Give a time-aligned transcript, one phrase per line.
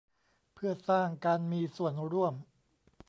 [0.53, 2.33] เพื่อสร้างการมีส่วนร่วม